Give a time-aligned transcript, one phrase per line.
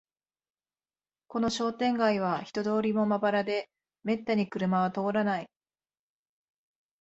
[1.27, 3.69] この商店街は人通りもまばらで、
[4.01, 5.49] めったに車は通らない